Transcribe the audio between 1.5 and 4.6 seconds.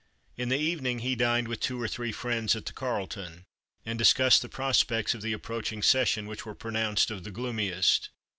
two or three friends at the Carlton, and discussed the